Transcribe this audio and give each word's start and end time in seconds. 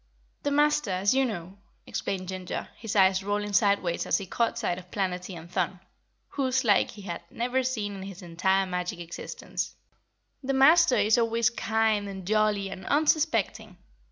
"The 0.41 0.49
Master, 0.49 0.89
as 0.89 1.13
you 1.13 1.25
know," 1.25 1.59
explained 1.85 2.27
Ginger, 2.29 2.69
his 2.75 2.95
eyes 2.95 3.23
rolling 3.23 3.53
sideways 3.53 4.07
as 4.07 4.17
he 4.17 4.25
caught 4.25 4.57
sight 4.57 4.79
of 4.79 4.89
Planetty 4.89 5.37
and 5.37 5.47
Thun, 5.47 5.79
whose 6.29 6.63
like 6.63 6.89
he 6.89 7.03
had 7.03 7.21
never 7.29 7.61
seen 7.61 7.93
in 7.93 8.01
his 8.01 8.23
entire 8.23 8.65
magic 8.65 8.97
existence, 8.97 9.75
"the 10.41 10.53
Master 10.55 10.95
is 10.97 11.19
always 11.19 11.51
kind 11.51 12.07
and 12.09 12.25
jolly 12.25 12.67
and 12.71 12.83
unsuspecting. 12.87 13.77